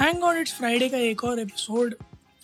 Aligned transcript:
Thank 0.00 0.18
God 0.18 0.36
it's 0.36 0.54
Friday 0.54 0.88
का 0.88 0.98
एक 0.98 1.24
और 1.24 1.40
एपिसोड 1.40 1.94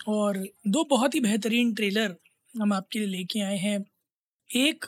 और 0.08 0.48
दो 0.66 0.84
बहुत 0.84 1.14
ही 1.14 1.20
बेहतरीन 1.20 1.74
ट्रेलर 1.74 2.16
हम 2.62 2.72
आपके 2.72 2.98
लिए 2.98 3.08
लेके 3.08 3.40
आए 3.40 3.58
हैं। 3.58 3.84
एक 4.56 4.84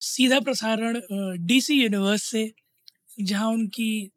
सीधा 0.00 0.40
प्रसारण 0.40 1.00
डीसी 1.46 1.82
यूनिवर्स 1.82 2.22
से, 2.22 2.52
जहाँ 3.20 3.48
उनकी 3.48 4.10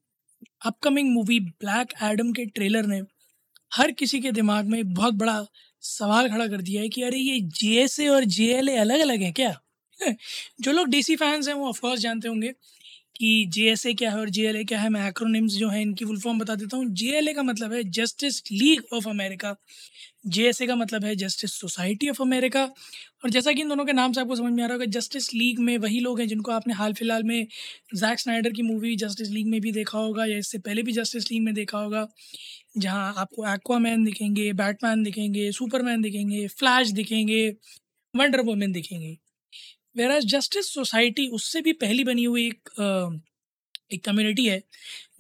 अपकमिंग 0.66 1.09
मूवी 1.12 1.39
ब्लैक 1.39 1.94
एडम 2.03 2.34
के 2.34 2.45
ट्रेलर 2.45 2.86
ने 2.86 3.02
हर 3.73 3.91
किसी 3.91 4.20
के 4.20 4.31
दिमाग 4.31 4.66
में 4.66 4.94
बहुत 4.94 5.14
बड़ा 5.14 5.45
सवाल 5.81 6.30
खड़ा 6.30 6.48
कर 6.48 6.62
दिया 6.62 6.81
है 6.81 6.89
कि 6.89 7.02
अरे 7.02 7.17
ये 7.17 7.41
JSA 7.41 8.09
और 8.09 8.23
JLA 8.23 8.77
अलग 8.77 9.00
अलग 9.00 9.22
हैं 9.22 9.34
क्या? 9.34 9.62
जो 10.62 10.72
लोग 10.72 10.88
डीसी 10.88 11.16
फैंस 11.16 11.48
हैं 11.48 11.55
वो 11.55 11.70
ऑफकोर्स 11.70 12.00
जानते 12.02 12.27
होंगे 12.27 12.53
कि 13.15 13.45
जे 13.49 13.63
एस 13.71 13.85
ए 13.85 13.93
क्या 13.95 14.09
है 14.11 14.17
और 14.19 14.29
जे 14.29 14.47
एल 14.47 14.55
ए 14.55 14.63
क्या 14.65 14.79
है, 14.79 14.89
मैं 14.89 15.07
एक्रोनिम्स 15.07 15.53
जो 15.55 15.69
है 15.69 15.81
इनकी 15.81 16.05
फुल 16.05 16.19
फॉर्म 16.21 16.39
बता 16.39 16.55
देता 16.55 16.77
हूँ। 16.77 16.85
जे 16.93 17.11
एल 17.17 17.27
ए 17.29 17.33
का 17.33 17.43
मतलब 17.43 17.73
है 17.73 17.83
Justice 17.91 18.41
League 18.51 18.93
of 18.93 19.07
America 19.09 19.55
J 20.27 20.47
S 20.49 20.61
A 20.61 20.67
का 20.67 20.75
मतलब 20.75 21.05
है 21.05 21.16
जस्टिस 21.17 21.53
सोसाइटी 21.55 22.09
ऑफ़ 22.09 22.22
अमेरिका 22.22 22.63
और 23.23 23.30
जैसा 23.31 23.52
कि 23.53 23.61
इन 23.61 23.69
दोनों 23.69 23.85
के 23.85 23.94
नाम 23.94 24.11
से 24.13 24.22
आपको 24.22 24.35
समझ 24.35 24.52
में 24.53 24.63
आ 24.63 24.67
रहा 24.67 24.75
होगा 24.75 24.85
जस्टिस 24.91 25.33
लीग 25.33 25.59
में 25.61 25.77
वही 25.80 25.99
लोग 26.02 26.19
हैं 26.19 26.27
जिनको 26.27 26.52
आपने 26.52 26.73
हाल 26.75 26.94
फ़िलहाल 26.95 27.23
में 27.25 27.47
जैक 27.95 28.19
स्नाइडर 28.19 28.52
की 28.53 28.61
मूवी 28.63 28.95
जस्टिस 28.97 29.29
लीग 29.31 29.47
में 29.50 29.59
भी 29.61 29.72
देखा 29.73 29.97
होगा 30.00 30.25
या 30.25 30.38
इससे 30.38 30.57
पहले 30.59 30.83
भी 30.83 30.91
जस्टिस 30.94 31.31
लीग 31.31 31.44
में 31.44 31.53
देखा 31.55 31.77
होगा, 31.79 32.07
जहाँ 32.77 33.13
आपको 33.17 33.47
एक्वामैन 33.53 34.05
दिखेंगे 34.05 34.52
बैटमैन 34.55 35.03
दिखेंगे 35.03 35.52
सुपरमैन 35.53 36.02
दिखेंगे 36.02 36.47
फ्लैश 36.50 36.91
दिखेंगे 36.94 37.47
वंडर 38.13 38.41
वुमेन 38.44 38.72
दिखेंगे। 38.73 39.17
वेर 39.95 40.19
जस्टिस 40.23 40.73
सोसाइटी 40.73 41.27
उससे 41.29 41.61
भी 41.61 41.73
पहली 41.75 42.03
बनी 42.03 42.23
हुई 42.23 42.45
एक 42.47 42.69
एक 43.93 44.03
कम्युनिटी 44.05 44.45
है, 44.47 44.61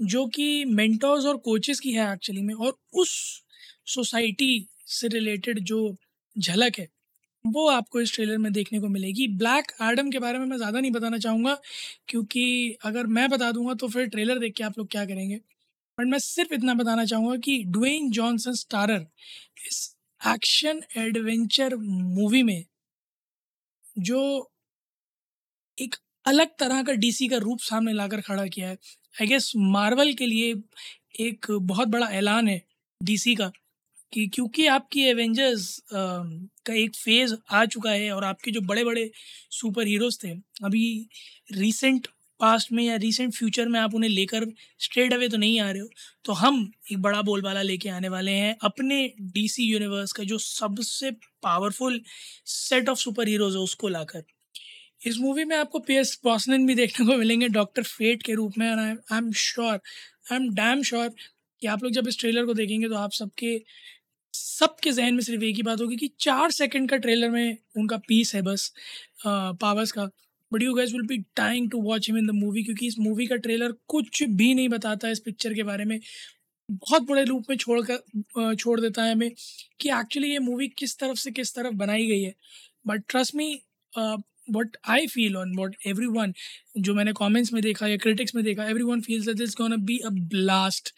जो 0.03 0.25
कि 0.27 0.65
मेंटर्स 0.67 1.25
और 1.25 1.37
कोचेस 1.39 1.79
की 1.79 1.91
है 1.93 2.11
एक्चुअली 2.13 2.41
में, 2.41 2.53
और 2.55 2.77
उस 2.93 3.09
सोसाइटी 3.87 4.67
से 4.89 5.07
रिलेटेड 5.07 5.59
जो 5.61 5.95
झलक 6.35 6.79
है, 6.79 6.87
वो 7.45 7.67
आपको 7.69 8.01
इस 8.01 8.13
ट्रेलर 8.15 8.37
में 8.37 8.51
देखने 8.53 8.79
को 8.79 8.87
मिलेगी। 8.89 9.27
ब्लैक 9.37 9.71
एडम 9.83 10.09
के 10.11 10.19
बारे 10.19 10.39
में 10.39 10.45
मैं 10.45 10.57
ज़्यादा 10.57 10.79
नहीं 10.79 10.91
बताना 10.91 11.17
चाहूँगा, 11.17 11.57
क्योंकि 12.07 12.77
अगर 12.85 13.07
मैं 13.09 13.29
बता 13.29 13.51
दूँगा 13.51 13.73
तो 13.75 13.87
फिर 13.89 14.07
ट्रेलर 14.07 14.39
देख 14.39 14.53
के 14.53 14.63
आप 14.63 14.77
लोग 14.77 14.87
क्या 14.91 15.05
करेंगे। 15.05 15.35
बट 15.97 16.05
मैं 16.07 16.19
सिर्फ़ 16.19 16.53
इतना 16.53 16.73
बताना 16.73 17.05
चाहूँगा 17.05 17.35
कि 17.39 17.63
ड्वेन 17.67 18.09
जॉनसन 18.11 18.53
स्टारर 18.55 19.05
इस 19.67 19.95
एक्शन 20.21 20.81
एडवेंचर 20.97 21.75
मूवी 21.75 22.43
में, 22.43 22.65
जो 23.97 24.51
एक 25.77 25.95
अलग 26.25 26.47
तरह 26.59 26.81
का 26.83 26.93
डीसी 26.95 27.27
का 27.27 27.37
रूप 27.37 27.59
सामने 27.61 27.93
लाकर 27.93 28.21
खड़ा 28.21 28.45
किया 28.47 28.69
है। 28.69 28.77
आई 29.15 29.27
गेस 29.27 29.51
मार्वल 29.57 30.13
के 30.13 30.25
लिए 30.25 30.53
एक 31.21 31.47
बहुत 31.63 31.87
बड़ा 31.89 32.07
ऐलान 32.13 32.47
है 32.47 32.61
डीसी 33.01 33.35
का 33.35 33.51
कि 34.13 34.27
क्योंकि 34.35 34.67
आपकी 34.67 35.03
एवेंजर्स 35.05 35.67
का 35.93 36.73
एक 36.75 36.95
फ़ेज़ 36.95 37.35
आ 37.51 37.65
चुका 37.67 37.91
है 37.91 38.11
और 38.11 38.23
आपके 38.25 38.51
जो 38.51 38.61
बड़े 38.63 38.83
बड़े 38.85 39.09
सुपर 39.51 39.87
हीरोज़ 39.87 40.17
थे, 40.23 40.31
अभी 40.65 41.09
रीसेंट 41.53 42.07
पास्ट 42.39 42.71
में 42.73 42.83
या 42.83 42.95
रीसेंट 42.97 43.33
फ्यूचर 43.35 43.67
में 43.69 43.79
आप 43.79 43.95
उन्हें 43.95 44.09
लेकर 44.11 44.45
स्ट्रेट 44.81 45.13
अवे 45.13 45.29
तो 45.29 45.37
नहीं 45.37 45.59
आ 45.61 45.69
रहे 45.71 45.81
हो। 45.81 45.89
तो 46.25 46.33
हम 46.35 46.71
एक 46.91 47.01
बड़ा 47.01 47.21
बोलबाला 47.23 47.61
लेके 47.63 47.89
आने 47.91 48.09
वाले 48.09 48.31
हैं 48.33 48.55
अपने 48.63 49.07
डीसी 49.33 49.63
यूनिवर्स 49.65 50.13
का 50.13 50.23
जो 50.25 50.37
सबसे 50.39 51.11
powerful 51.43 52.01
set 52.47 52.89
of 52.89 52.99
super 52.99 53.27
heroes 53.29 53.57
है 53.57 53.63
उसको 53.63 53.87
लाकर। 53.89 54.23
इस 55.05 55.17
मूवी 55.19 55.43
में 55.45 55.55
आपको 55.55 55.79
पी 55.79 55.95
एस 55.95 56.17
ब्रॉसनन 56.23 56.65
भी 56.67 56.75
देखने 56.75 57.05
को 57.05 57.15
मिलेंगे 57.17 57.47
डॉक्टर 57.49 57.83
फेट 57.83 58.23
के 58.23 58.33
रूप 58.33 58.57
में 58.57 58.67
I 58.67 59.17
am 59.17 59.31
sure 59.37 59.73
I 59.73 60.35
am 60.35 60.49
damn 60.55 60.81
sure 60.83 61.09
कि 61.61 61.67
आप 61.67 61.83
लोग 61.83 61.91
जब 61.93 62.07
इस 62.07 62.19
ट्रेलर 62.19 62.45
को 62.45 62.53
देखेंगे 62.53 62.87
तो 62.89 62.95
आप 62.95 63.11
सबके 63.13 63.61
सबके 64.33 64.91
जहन 64.91 65.13
में 65.15 65.21
सिर्फ़ 65.23 65.43
एक 65.43 65.55
ही 65.55 65.63
बात 65.63 65.81
होगी 65.81 65.95
कि 65.97 66.09
चार 66.19 66.51
सेकंड 66.51 66.89
का 66.89 66.97
ट्रेलर 66.97 67.29
में 67.29 67.57
उनका 67.77 67.97
पीस 68.07 68.33
है 68.35 68.41
बस 68.41 68.71
पावर्स 69.25 69.91
का। 69.91 70.05
But 70.51 70.63
you 70.63 70.73
guys 70.73 70.91
will 70.91 71.05
be 71.07 71.17
dying 71.35 71.69
to 71.71 71.81
watch 71.83 72.07
him 72.09 72.17
in 72.17 72.27
the 72.27 72.31
movie 72.35 72.63
क्योंकि 72.63 72.87
इस 72.87 72.99
मूवी 72.99 73.27
का 73.27 73.35
ट्रेलर 73.45 73.71
कुछ 73.89 74.23
भी 74.23 74.53
नहीं 74.53 74.69
बताता 74.69 75.09
इस 75.09 75.19
पिक्चर 75.25 75.53
के 75.53 75.63
बारे 75.63 75.85
में। 75.85 75.99
बहुत 76.69 77.03
बड़े 77.09 77.23
रूप 77.23 77.45
में 77.49 77.57
छोड़ 77.57 77.81
कर 77.91 78.55
छोड़ 78.55 78.79
देता 78.81 79.03
है 79.03 79.11
हमें 79.13 79.31
कि 79.81 79.89
एक्चुअली 79.99 80.31
ये 80.31 80.39
मूवी 80.39 80.67
किस 80.77 80.97
तरफ़ 80.99 81.17
से 81.19 81.31
किस 81.31 81.55
तरफ़ 81.55 81.73
बनाई 81.75 82.05
गई 82.07 82.21
है। 82.21 82.33
But 82.87 83.03
trust 83.09 83.35
me 83.35 83.53
what 84.49 84.77
I 84.89 85.07
feel 85.07 85.37
on 85.37 85.55
what 85.59 85.75
everyone 86.07 86.33
जो 86.79 86.93
मैंने 86.93 87.13
कॉमेंट्स 87.13 87.53
में 87.53 87.61
देखा 87.63 87.87
या 87.87 87.97
क्रिटिक्स 87.97 88.35
में 88.35 88.43
देखा 88.43 88.69
everyone 88.83 89.01
feels 89.01 89.29
this 89.29 89.55
gonna 89.57 89.77
be 89.85 89.97
a 89.97 90.09
blast 90.09 90.93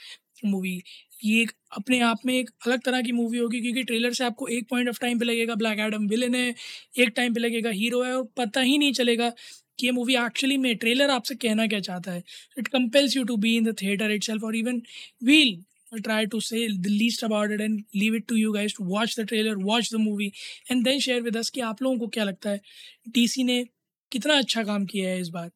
movie 0.46 0.82
ये 1.26 1.42
एक 1.42 1.52
अपने 1.78 2.00
आप 2.00 2.18
में 2.26 2.34
एक 2.34 2.50
अलग 2.68 2.82
तरह 2.82 3.02
की 3.02 3.12
मूवी 3.12 3.38
होगी 3.38 3.62
क्योंकि 3.62 3.84
ट्रेलर 3.84 4.14
से 4.14 4.24
आपको 4.24 4.48
एक 4.48 4.68
पॉइंट 4.70 4.90
ऑफ़ 4.90 5.00
टाइम 5.02 5.20
पे 5.20 5.26
लगेगा 5.26 5.56
ब्लैक 5.56 5.80
एडम 5.80 6.08
विलन 6.08 6.36
है, 6.36 6.54
एक 7.00 7.10
टाइम 7.16 7.34
पे 7.34 7.40
लगेगा 7.40 7.70
हीरो 7.70 8.04
है 8.04 8.16
और 8.18 8.24
पता 8.38 8.62
ही 8.62 8.78
नहीं 8.78 8.92
चलेगा 8.94 9.30
कि 9.80 9.86
ये 9.86 9.92
मूवी 9.92 10.16
एक्चुअली 10.16 10.58
में 10.58 10.76
ट्रेलर 10.78 11.10
आपसे 11.10 11.36
कहना 11.36 11.68
क्या 11.68 11.80
चाहता 11.80 12.12
है. 12.12 12.24
It 12.60 12.68
compels 12.68 13.16
you 13.18 13.24
to 13.24 13.38
be 13.38 13.56
in 13.58 13.64
the 13.72 13.76
theatre 13.82 14.12
itself 14.24 14.44
और 14.44 14.56
even 14.56 14.82
we'll 15.24 15.64
try 15.94 16.26
to 16.26 16.40
say 16.42 16.68
the 16.68 16.90
least 16.90 17.24
about 17.24 17.52
it 17.52 17.62
and 17.62 17.84
leave 17.96 18.14
it 18.14 18.28
to 18.28 18.36
you 18.36 18.54
guys 18.54 18.74
to 18.74 18.84
watch 18.84 19.16
the 19.16 19.26
trailer, 19.26 19.58
watch 19.60 19.90
the 19.90 20.00
movie, 20.00 20.34
and 20.70 20.86
then 20.86 21.00
share 21.00 21.22
with 21.24 21.36
us 21.36 21.50
कि 21.50 21.62
आप 21.62 21.82
लोगों 21.82 21.98
को 21.98 22.08
क्या 22.08 22.24
लगता 22.24 22.50
है? 22.50 22.62
DC 23.10 23.44
ने 23.44 23.66
कितना 24.12 24.38
अच्छा 24.38 24.64
काम 24.64 24.86
किया 24.86 25.10
है 25.10 25.22
इस 25.22 25.30
बार? 25.30 25.52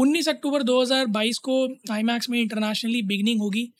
19 0.00 0.28
अक्टूबर 0.28 0.62
2022 0.62 1.38
को 1.38 1.56
आई 1.92 2.02
में 2.02 2.40
इंटरनेशनली 2.40 3.02
बिगनिंग 3.02 3.40
होगी 3.40 3.72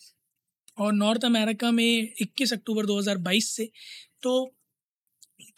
और 0.78 0.92
नॉर्थ 0.92 1.24
अमेरिका 1.24 1.70
में 1.70 2.12
21 2.22 2.52
अक्टूबर 2.52 2.86
2022 2.86 3.50
से। 3.56 3.70
तो 4.22 4.54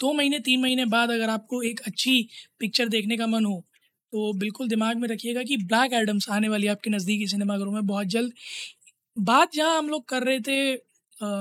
दो 0.01 0.13
महीने, 0.13 0.39
तीन 0.41 0.61
महीने 0.61 0.85
बाद 0.85 1.11
अगर 1.11 1.29
आपको 1.29 1.63
एक 1.63 1.81
अच्छी 1.81 2.29
पिक्चर 2.61 2.89
देखने 2.89 3.17
का 3.17 3.27
मन 3.27 3.45
हो 3.45 3.65
तो 4.13 4.33
बिल्कुल 4.33 4.69
दिमाग 4.69 4.97
में 4.97 5.09
रखिएगा 5.09 5.43
कि 5.43 5.57
ब्लैक 5.57 5.93
एडम्स 5.93 6.29
आने 6.31 6.49
वाली 6.49 6.67
आपके 6.67 6.91
नज़दीकी 6.91 7.27
सिनेमाघरों 7.27 7.73
में। 7.73 7.87
बहुत 7.87 8.07
जल्द 8.07 8.33
बात 9.17 9.53
जहाँ 9.55 9.77
हम 9.79 9.89
लोग 9.89 10.05
कर 10.09 10.23
रहे 10.25 10.41
थे 10.41 10.55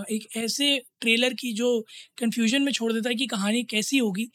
एक 0.07 0.27
ऐसे 0.37 0.77
ट्रेलर 1.01 1.33
की 1.33 1.51
जो 1.53 1.69
कन्फ्यूज़न 2.19 2.61
में 2.63 2.71
छोड़ 2.73 2.91
देता 2.93 3.09
है 3.09 3.15
कि 3.15 3.25
कहानी 3.27 3.63
कैसी 3.65 3.97
होगी, 3.97 4.29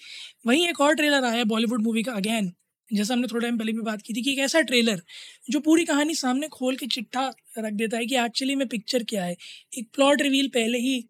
वहीं 0.47 0.66
एक 0.69 0.81
और 0.81 0.94
ट्रेलर 0.94 1.25
आया 1.25 1.34
है 1.34 1.44
बॉलीवुड 1.47 1.82
मूवी 1.82 2.03
का 2.03 2.12
अगेन, 2.12 2.53
जैसा 2.91 3.15
हमने 3.15 3.27
थोड़ा 3.28 3.43
टाइम 3.43 3.59
पहले 3.59 3.72
भी 3.72 3.81
बात 3.82 4.03
की 4.03 4.15
थी 4.15 4.22
कि 4.22 4.32
एक 4.32 4.38
ऐसा 4.41 4.60
ट्रेलर 4.62 5.03
जो 5.50 5.60
पूरी 5.60 5.84
कहानी 5.84 6.15
सामने 6.16 6.48
खोल 6.50 6.77
के 6.77 6.87
चिट्ठा 6.88 7.27
रख 7.59 7.72
देता 7.75 7.97
है 7.97 8.06
कि 8.06 8.16
एक्चुअली 8.19 8.54
में 8.56 8.66
पिक्चर 8.69 9.04
क्या 9.09 9.25
है। 9.25 9.37
एक 9.72 9.88
प्लॉट 9.94 10.22
रिवील 10.22 10.48
पहले 10.54 10.78
ही 10.81 11.00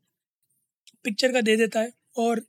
पिक्चर 1.05 1.33
का 1.33 1.41
दे 1.43 1.56
देता 1.56 1.81
है 1.81 1.93
और 2.19 2.41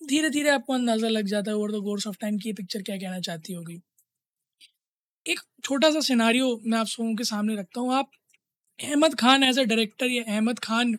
धीरे 0.00 0.28
धीरे 0.30 0.50
आपको 0.50 0.72
अंदाज़ा 0.74 1.08
लग 1.08 1.26
जाता 1.26 1.50
है 1.50 1.56
over 1.56 1.70
the 1.72 1.82
course 1.84 2.06
of 2.06 2.16
time 2.20 2.38
की 2.38 2.48
ये 2.48 2.52
पिक्चर 2.54 2.82
क्या 2.82 2.96
कहना 2.96 3.20
चाहती 3.20 3.52
होगी। 3.52 3.80
एक 5.26 5.40
छोटा 5.64 5.90
सा 5.90 6.00
सिनारियो 6.02 6.48
मैं 6.64 6.78
आप 6.78 6.86
लोगों 6.90 7.14
के 7.16 7.24
सामने 7.24 7.54
रखता 7.56 7.80
हूँ। 7.80 7.94
आप 7.94 8.10
Ahmed 8.78 9.14
Khan 9.18 9.42
as 9.44 9.58
a 9.58 9.62
director 9.64 10.10
या 10.10 10.22
Ahmed 10.24 10.58
Khan 10.62 10.92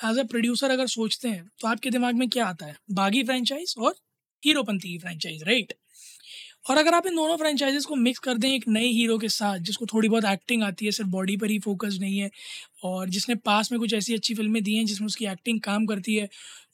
as 0.00 0.18
a 0.18 0.22
producer 0.30 0.70
अगर 0.70 0.86
सोचते 0.88 1.28
हैं 1.28 1.44
तो 1.60 1.68
आपके 1.68 1.90
दिमाग 1.90 2.14
में 2.16 2.28
क्या 2.28 2.46
आता 2.46 2.66
है? 2.66 2.76
बागी 2.92 3.22
फ्रेंचाइज 3.24 3.74
और 3.78 3.94
हीरोपंथी 4.42 4.88
की 4.88 4.98
फ्रेंचाइज 4.98 5.42
राइट 5.44 5.72
और 6.66 6.76
अगर 6.78 6.94
आप 6.94 7.06
इन 7.06 7.16
दोनों 7.16 7.36
फ्रेंचाइजेस 7.36 7.84
को 7.86 7.96
मिक्स 7.98 8.18
कर 8.20 8.38
दें 8.38 8.48
एक 8.50 8.64
नए 8.68 8.86
हीरो 8.88 9.18
के 9.18 9.28
साथ, 9.30 9.58
जिसको 9.60 9.86
थोड़ी 9.86 10.08
बहुत 10.08 10.24
एक्टिंग 10.26 10.62
आती 10.64 10.86
है, 10.86 10.90
सिर्फ़ 10.92 11.10
बॉडी 11.10 11.36
पर 11.38 11.50
ही 11.50 11.58
फोकस 11.60 11.98
नहीं 12.00 12.18
है, 12.18 12.30
और 12.84 13.08
जिसने 13.10 13.34
पास 13.46 13.72
में 13.72 13.78
कुछ 13.80 13.94
ऐसी 13.94 14.14
अच्छी 14.14 14.34
फ़िल्में 14.34 14.62
दी 14.64 14.76
हैं 14.76 14.84
जिसमें 14.86 15.06
उसकी 15.06 15.26
एक्टिंग 15.28 15.60
काम 15.62 15.86
करती 15.86 16.14
है 16.16 16.28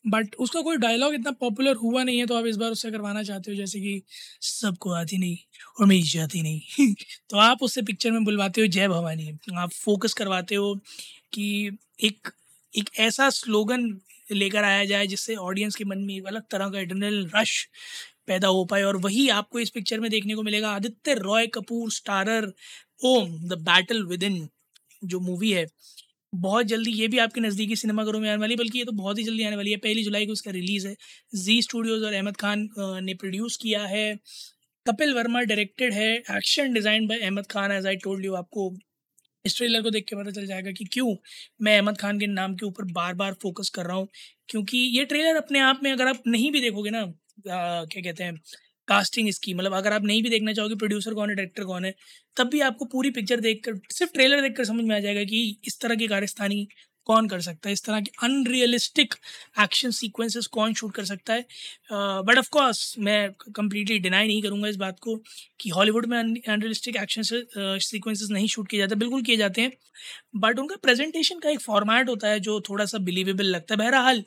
बट 0.09 0.35
उसका 0.41 0.61
कोई 0.63 0.77
डायलॉग 0.79 1.15
इतना 1.15 1.31
पॉपुलर 1.41 1.77
हुआ 1.77 2.03
नहीं 2.05 2.19
है 2.19 2.27
तो 2.27 2.37
आप 2.37 2.47
इस 2.47 2.57
बार 2.57 2.71
उससे 2.73 2.91
करवाना 2.91 3.23
चाहते 3.23 3.51
हो, 3.51 3.57
जैसे 3.57 3.81
कि 3.81 4.03
सबको 4.43 4.91
आती 4.95 5.19
नहीं 5.19 5.37
और 5.81 5.87
मेरी 5.87 6.03
जाती 6.05 6.43
नहीं। 6.43 6.95
तो 7.31 7.37
आप 7.39 7.63
उससे 7.63 7.83
पिक्चर 7.83 8.11
में 8.13 8.25
बुलवाते 8.25 8.61
हो, 8.61 8.67
जय 8.69 8.89
भवानी। 8.89 9.31
आप 9.57 9.71
फोकस 9.75 10.15
करवाते 10.15 10.55
हो 10.57 10.75
कि 11.33 11.79
एक 12.05 12.29
एक 12.75 12.91
ऐसा 13.01 13.29
स्लोगन 13.33 13.89
लेकर 14.33 14.65
आया 14.65 14.85
जाए, 14.85 15.07
जिससे 15.07 15.35
ऑडियंस 15.37 15.77
के 15.77 15.85
मन 15.85 15.99
में 16.01 16.15
एक 16.17 16.27
अलग 16.27 16.43
तरह 16.51 16.69
का 16.71 16.81
एडनल 16.81 17.25
रश 17.37 17.65
पैदा 18.29 18.49
हो 18.49 18.65
पाए, 18.67 18.83
और 18.85 18.97
वही 18.99 19.29
आपको 19.31 19.61
इस 19.61 19.71
पिक्चर 19.71 20.01
में 20.01 20.11
देखने 20.11 20.35
को 20.35 20.43
मिलेगा। 20.45 20.71
Aditya 20.73 21.15
Roy 21.17 21.47
Kapur 21.55 21.91
starrer 21.93 22.53
Om 23.07 23.39
the 23.49 23.59
battle 23.63 24.05
within 24.25 24.49
जो 25.05 25.21
मूवी 25.23 25.53
है 25.53 25.67
बहुत 26.33 26.67
जल्दी 26.67 26.91
ये 26.93 27.07
भी 27.09 27.19
आपके 27.19 27.41
नज़दीकी 27.41 27.77
सिनेमाघरों 27.77 28.21
में 28.21 28.29
आने 28.31 28.41
वाली 28.41 28.57
बल्कि 28.57 28.79
ये 28.79 28.85
तो 28.85 28.93
बहुत 28.95 29.19
ही 29.19 29.25
जल्दी 29.25 29.45
आने 29.45 29.57
वाली 29.57 29.71
है। 29.71 29.77
पहली 29.79 30.03
जुलाई 30.05 30.27
को 30.27 30.33
इसका 30.33 30.51
रिलीज़ 30.51 30.87
है। 30.89 30.95
जी 31.37 31.61
स्टूडियोज़ 31.63 32.05
और 32.05 32.13
अहमद 32.15 32.37
खान 32.37 32.69
ने 33.05 33.15
प्रोड्यूस 33.15 33.57
किया 33.63 33.85
है। 33.87 34.15
कपिल 34.87 35.15
वर्मा 35.15 35.41
डायरेक्टेड 35.43 35.93
है। 35.95 36.13
Action 36.17 36.73
design 36.75 37.07
by 37.09 37.19
Ahmed 37.21 37.47
Khan, 37.51 37.73
as 37.73 37.87
I 37.87 37.97
told 38.05 38.25
you 38.25 38.35
आपको 38.35 38.73
इस 39.45 39.57
ट्रेलर 39.57 39.83
को 39.83 39.91
देख 39.91 40.05
के 40.09 40.17
पता 40.17 40.31
चल 40.31 40.47
जाएगा 40.47 40.71
कि 40.73 40.85
क्यों 40.93 41.15
मैं 41.63 41.77
अहमद 41.77 41.99
खान 41.99 42.19
के 42.21 42.27
नाम 42.29 42.55
के 42.57 42.67
ऊपर 42.67 42.93
बार 42.93 43.15
बार 43.15 43.35
फोकस 43.43 43.69
कर 43.75 43.87
रहा 43.87 43.97
हूँ। 43.97 44.09
क्योंकि 44.49 44.79
ये 44.99 45.05
ट्रेलर 45.05 45.37
अपने 45.37 45.61
आप 45.61 45.81
में 45.85 45.91
अगर 45.93 46.09
आप 46.09 46.23
नहीं 46.27 46.51
भी 46.53 46.61
देखोगे 46.61 46.91
ना 46.91 47.05
क्या 47.41 48.01
कहते 48.03 48.25
हैं 48.25 48.41
कास्टिंग 48.89 49.29
इसकी 49.29 49.55
मतलब 49.55 49.75
अगर 49.75 49.93
आप 49.93 50.05
नहीं 50.05 50.23
भी 50.23 50.31
देखना 50.31 50.53
चाहोगे 50.53 50.75
प्रोड्यूसर 50.77 51.15
कौन 51.15 51.31
है 51.31 51.35
डायरेक्टर 51.37 51.65
कौन 51.65 51.85
है, 51.85 51.95
तब 52.37 52.49
भी 52.51 52.61
आपको 52.63 52.85
पूरी 52.87 53.11
पिक्चर 53.13 53.41
देखकर, 53.41 53.81
सिर्फ़ 53.93 54.13
ट्रेलर 54.15 54.41
देखकर 54.43 54.65
समझ 54.67 54.85
में 54.85 54.97
आ 54.97 54.99
जाएगा 55.01 55.25
कि 55.25 55.59
इस 55.67 55.81
तरह 55.81 55.95
की 55.97 56.07
कारस्तानी 56.09 56.67
कौन 57.07 57.29
कर 57.29 57.41
सकता 57.41 57.69
है, 57.69 57.73
इस 57.73 57.85
तरह 57.85 58.01
के 58.01 58.11
अनरियलिस्टिक 58.25 59.15
एक्शन 59.61 59.91
सीक्वेंसेस 59.93 60.47
कौन 60.53 60.75
शूट 60.75 60.95
कर 60.95 61.05
सकता 61.05 61.35
है। 61.35 61.45
बट 62.23 62.39
ऑफ़ 62.39 62.49
कोर्स 62.53 62.95
मैं 63.01 63.31
कम्प्लीटली 63.57 63.99
डिनाई 63.99 64.27
नहीं 64.27 64.43
करूँगा 64.43 64.69
इस 64.69 64.77
बात 64.77 64.99
को 65.03 65.17
कि 65.61 65.71
हॉलीवुड 65.71 66.07
में 66.07 66.19
अनरियलिस्टिक 66.19 66.97
एक्शन 66.97 67.23
सीक्वेंसेस 67.25 68.29
नहीं 68.31 68.47
शूट 68.49 68.69
किए 68.69 68.81
जाते, 68.81 68.95
बिल्कुल 68.97 69.23
किए 69.23 69.37
जाते 69.37 69.63
हैं। 69.63 69.73
बट 70.37 70.59
उनका 70.59 70.77
प्रेजेंटेशन 70.83 71.39
का 71.41 71.51
एक 71.51 71.61
फॉर्मेट 71.63 72.09
होता 72.09 72.29
है 72.29 72.41
जो 72.41 72.61
थोड़ा 72.69 72.85
सा 72.87 72.99
बिलीवेबल 73.01 73.47
लगता 73.47 73.75
है। 73.75 73.79
बहरहाल, 73.79 74.25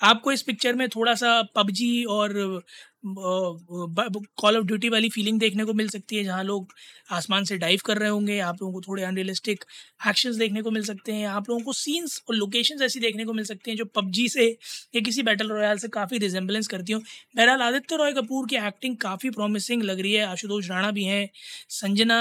आपको 0.00 0.32
इस 0.32 0.42
पिक्चर 0.42 0.74
में 0.76 0.88
थोड़ा 0.90 1.14
सा 1.16 1.40
पबजी 1.56 2.04
और 2.10 2.62
कॉल 3.04 4.56
ऑफ़ 4.56 4.64
ड्यूटी 4.66 4.88
वाली 4.88 5.08
फीलिंग 5.10 5.38
देखने 5.40 5.64
को 5.64 5.72
मिल 5.74 5.88
सकती 5.88 6.16
है, 6.16 6.24
जहाँ 6.24 6.42
लोग 6.44 6.72
आसमान 7.10 7.44
से 7.44 7.56
डाइव 7.58 7.80
कर 7.86 7.98
रहे 7.98 8.08
होंगे, 8.08 8.38
आप 8.40 8.62
लोगों 8.62 8.72
को 8.74 8.80
थोड़े 8.80 9.02
अनरियलिस्टिक 9.02 9.64
एक्शंस 10.02 10.36
देखने 10.36 10.62
को 10.62 10.70
मिल 10.70 10.84
सकते 10.84 11.12
हैं, 11.12 11.26
आप 11.28 11.48
लोगों 11.50 11.62
को 11.62 11.72
सीन्स 11.74 12.22
और 12.28 12.34
लोकेशंस 12.36 12.82
ऐसी 12.82 13.00
देखने 13.00 13.24
को 13.24 13.32
मिल 13.32 13.44
सकते 13.44 13.70
हैं, 13.70 13.76
जो 13.78 13.84
पबजी 13.86 14.28
से 14.28 14.46
या 14.94 15.00
किसी 15.00 15.22
बैटल 15.22 15.48
रॉयल 15.48 15.78
से 15.78 15.88
काफ़ी 15.90 16.18
रिजेंबलेंस 16.18 16.66
करती 16.68 16.92
हूँ। 16.92 17.02
बहरहाल, 17.36 17.62
आदित्य 17.62 17.96
रॉय 17.96 18.12
कपूर 18.12 18.46
की 18.46 18.56
एक्टिंग 18.58 18.96
काफ़ी 18.98 19.30
प्रॉमिसिंग 19.30 19.82
लग 19.82 20.00
रही 20.00 20.12
है, 20.12 20.24
आशुतोष 20.26 20.70
राणा 20.70 20.90
भी 20.90 21.04
हैं, 21.04 21.28
संजना 21.70 22.20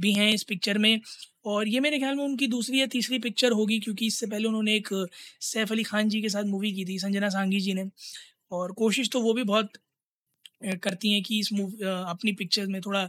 भी 0.00 0.12
हैं 0.12 0.32
इस 0.34 0.42
पिक्चर 0.44 0.78
में, 0.78 1.00
और 1.46 1.68
ये 1.68 1.80
मेरे 1.80 1.98
ख्याल 1.98 2.14
में 2.16 2.24
उनकी 2.24 2.46
दूसरी 2.48 2.80
या 2.80 2.86
तीसरी 2.88 3.18
पिक्चर 3.20 3.52
होगी, 3.52 3.78
क्योंकि 3.80 4.06
इससे 4.06 4.26
पहले 4.26 4.48
उन्होंने 4.48 4.74
एक, 4.76 4.88
सैफ 5.42 5.72
अली 5.72 5.82
खान 5.82 6.08
जी 6.08 6.20
के 6.22 6.28
साथ 6.28 6.44
मूवी 6.46 6.72
की 6.72 6.84
थी, 6.84 6.98
संजना 6.98 7.28
सांगी 7.30 7.60
जी 7.60 7.74
ने, 7.74 7.84
और 8.52 8.72
कोशिश 8.74 9.08
तो 9.10 9.20
वो 9.20 9.32
भी 9.34 9.42
बहुत 9.44 9.72
करती 10.82 11.12
हैं 11.12 11.22
कि 11.22 11.38
इस 11.40 11.52
मूव 11.52 11.70
अपनी 12.08 12.32
पिक्चर 12.34 12.66
में 12.66 12.80
थोड़ा 12.82 13.08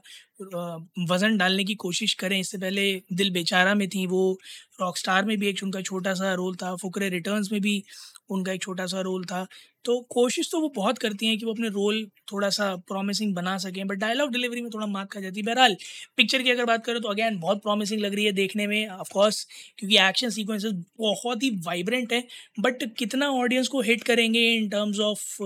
वज़न 1.11 1.37
डालने 1.37 1.63
की 1.63 1.75
कोशिश 1.83 2.13
करें। 2.15 2.39
इससे 2.39 2.57
पहले 2.57 2.83
दिल 3.13 3.29
बेचारा 3.33 3.73
में 3.75 3.87
थी, 3.89 4.05
वो 4.07 4.37
रॉक 4.81 4.97
स्टार 4.97 5.25
में 5.25 5.37
भी 5.39 5.47
एक, 5.49 5.63
उनका 5.63 5.81
छोटा 5.81 6.13
सा 6.13 6.33
रोल 6.33 6.55
था। 6.63 6.75
फुकरे 6.77 7.09
रिटर्न्स 7.09 7.51
में 7.51 7.61
भी 7.61 7.83
उनका 8.29 8.51
एक 8.53 8.61
छोटा 8.61 8.85
सा 8.87 9.01
रोल 9.01 9.25
था। 9.25 9.45
तो 9.85 9.99
कोशिश 10.11 10.49
तो 10.51 10.59
वो 10.61 10.67
बहुत 10.75 10.97
करती 10.97 11.25
हैं 11.27 11.37
कि 11.37 11.45
वो 11.45 11.53
अपने 11.53 11.67
रोल 11.69 12.05
थोड़ा 12.31 12.49
सा 12.49 12.75
प्रॉमिसिंग 12.87 13.33
बना 13.35 13.57
सकें 13.57 13.85
बट 13.87 13.97
डायलॉग 13.99 14.31
डिलीवरी 14.33 14.61
में 14.61 14.69
थोड़ा 14.73 14.85
मार्क 14.87 15.11
खा 15.13 15.19
जाती 15.21 15.39
है। 15.39 15.45
बहरहाल 15.45 15.75
पिक्चर 16.17 16.41
की 16.43 16.51
अगर 16.51 16.65
बात 16.65 16.85
करें 16.85 17.01
तो 17.01 17.09
अगैन 17.09 17.39
बहुत 17.39 17.61
प्रॉमिसिंग 17.63 18.01
लग 18.01 18.15
रही 18.15 18.25
है 18.25 18.31
देखने 18.33 18.67
में 18.67 18.87
ऑफकोर्स 18.89 19.45
क्योंकि 19.77 19.97
एक्शन 20.07 20.29
सीक्वेंसेस 20.29 20.73
बहुत 20.99 21.43
ही 21.43 21.49
वाइब्रेंट 21.67 22.13
है 22.13 22.23
बट 22.59 22.83
कितना 22.97 23.29
ऑडियंस 23.33 23.67
को 23.67 23.81
हिट 23.81 24.03
करेंगे 24.03 24.49
इन 24.53 24.69
टर्म्स 24.69 24.99
ऑफ़ 25.01 25.41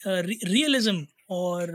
रियलिज्म 0.00 1.06
और 1.30 1.70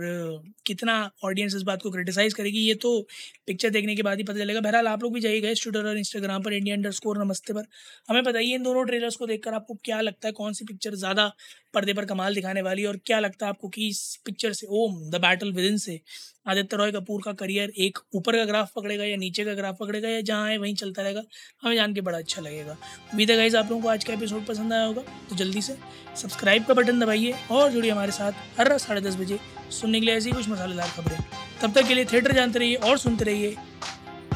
कितना 0.65 0.93
ऑडियंस 1.25 1.55
इस 1.55 1.61
बात 1.63 1.81
को 1.81 1.91
क्रिटिसाइज़ 1.91 2.35
करेगी, 2.35 2.59
ये 2.59 2.73
तो 2.75 2.99
पिक्चर 3.47 3.69
देखने 3.69 3.95
के 3.95 4.01
बाद 4.01 4.17
ही 4.17 4.23
पता 4.23 4.39
चलेगा। 4.39 4.61
बहरहाल, 4.61 4.87
आप 4.87 5.03
लोग 5.03 5.13
भी 5.13 5.21
जाइएगा 5.21 5.53
ट्विटर 5.53 5.87
और 5.87 5.97
इंस्टाग्राम 5.97 6.43
पर 6.43 6.53
इंडिया 6.53 6.75
अंडर 6.75 6.91
स्कोर 6.91 7.17
नमस्ते 7.17 7.53
पर। 7.53 7.65
हमें 8.09 8.23
बताइए 8.23 8.55
इन 8.55 8.63
दोनों 8.63 8.85
ट्रेलर्स 8.85 9.15
को 9.15 9.27
देखकर 9.27 9.53
आपको 9.53 9.73
क्या 9.83 10.01
लगता 10.01 10.27
है, 10.27 10.31
कौन 10.33 10.53
सी 10.53 10.65
पिक्चर 10.65 10.95
ज़्यादा 10.95 11.31
पर्दे 11.73 11.93
पर 11.93 12.05
कमाल 12.05 12.35
दिखाने 12.35 12.61
वाली 12.61 12.81
है 12.81 12.87
और 12.87 12.97
क्या 13.05 13.19
लगता 13.19 13.45
है 13.45 13.49
आपको 13.49 13.69
कि 13.69 13.87
इस 13.87 14.19
पिक्चर 14.25 14.53
से, 14.53 14.67
Om 14.67 15.09
the 15.09 15.21
battle 15.21 15.51
with 15.53 15.65
in 15.65 15.77
से 15.79 15.99
आदित्य 16.47 16.77
रॉय 16.77 16.91
कपूर 16.91 17.21
का 17.21 17.31
करियर 17.33 17.71
एक 17.79 17.97
ऊपर 18.15 18.35
का 18.35 18.45
ग्राफ 18.45 18.71
पकड़ेगा 18.75 19.03
या 19.03 19.17
नीचे 19.17 19.43
का 19.45 19.53
ग्राफ 19.53 19.77
पकड़ेगा 19.79 20.09
या 20.09 20.21
जहाँ 20.21 20.49
है, 20.49 20.57
वहीं 20.57 20.75
चलता 20.75 21.01
रहेगा, 21.01 21.21
हमें 21.63 21.75
जान 21.75 21.93
के 21.93 22.01
बड़ा 22.01 22.17
अच्छा 22.17 22.41
लगेगा। 22.41 22.71
उम्मीद 23.11 23.31
है 23.31 23.37
गाइज़ 23.37 23.57
आप 23.57 23.69
लोगों 23.69 23.81
को 23.81 23.89
आज 23.89 24.03
का 24.03 24.13
एपिसोड 24.13 24.45
पसंद 24.45 24.73
आया 24.73 24.85
होगा 24.85 25.01
तो 25.29 25.35
जल्दी 25.35 25.61
से 25.61 25.77
सब्सक्राइब 26.15 26.65
का 26.65 26.73
बटन 26.73 26.99
दबाइए 26.99 27.35
और 27.51 27.71
जुड़िए 27.71 27.91
हमारे 27.91 28.11
साथ 28.11 28.59
हर 28.59 28.69
रात 28.69 28.79
साढ़े 28.81 29.01
दस 29.01 29.15
बजे 29.15 29.39
सुनने 29.71 29.99
के 29.99 30.05
लिए 30.05 30.15
ऐसी 30.15 30.31
कुछ 30.31 30.49
मसालेदार 30.49 30.89
खबरें। 30.89 31.19
तब 31.61 31.73
तक 31.73 31.87
के 31.87 31.95
लिए 31.95 32.05
थिएटर 32.05 32.31
जानते 32.31 32.59
रहिए 32.59 32.75
और 32.75 32.97
सुनते 32.97 33.25
रहिए। 33.25 33.55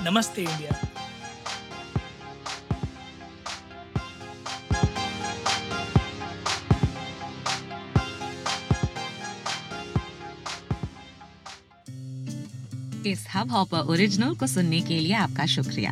नमस्ते 0.03 0.41
इंडिया। 0.41 0.81
इस 13.05 13.25
हब 13.33 13.51
हॉपर 13.51 13.77
ओरिजिनल 13.77 14.35
को 14.35 14.47
सुनने 14.47 14.81
के 14.81 14.99
लिए 14.99 15.13
आपका 15.13 15.45
शुक्रिया। 15.45 15.91